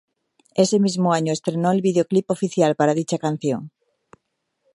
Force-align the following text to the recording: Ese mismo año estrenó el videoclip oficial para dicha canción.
Ese 0.63 0.79
mismo 0.79 1.13
año 1.13 1.31
estrenó 1.31 1.71
el 1.71 1.83
videoclip 1.83 2.31
oficial 2.31 2.73
para 2.75 2.95
dicha 2.95 3.19
canción. 3.19 3.69